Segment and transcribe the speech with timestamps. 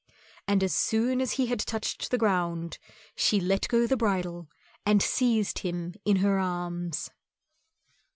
[0.47, 2.79] And as soon as he had touched the ground
[3.15, 4.49] she let go the bridle
[4.83, 7.11] and seized him in her arms.